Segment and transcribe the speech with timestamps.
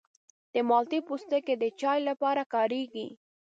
[0.53, 3.07] د مالټې پوستکی د چای لپاره کارېږي.